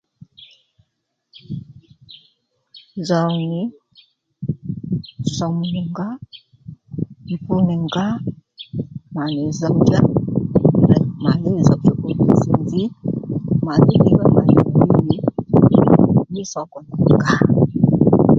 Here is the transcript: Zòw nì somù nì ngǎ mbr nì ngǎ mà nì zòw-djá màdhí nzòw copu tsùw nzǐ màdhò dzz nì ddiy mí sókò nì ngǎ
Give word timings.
Zòw 3.07 3.29
nì 3.49 3.61
somù 5.35 5.61
nì 5.73 5.79
ngǎ 5.91 6.07
mbr 7.31 7.59
nì 7.67 7.75
ngǎ 7.87 8.05
mà 9.15 9.23
nì 9.35 9.43
zòw-djá 9.59 9.99
màdhí 11.23 11.51
nzòw 11.59 11.79
copu 11.83 12.07
tsùw 12.35 12.55
nzǐ 12.63 12.83
màdhò 13.65 13.93
dzz 14.03 14.43
nì 15.05 15.15
ddiy 15.47 15.97
mí 16.33 16.41
sókò 16.51 16.79
nì 16.87 16.93
ngǎ 17.15 17.33